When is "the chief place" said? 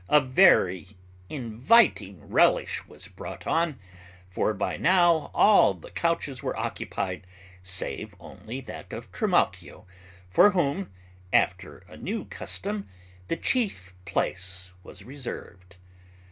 13.27-14.71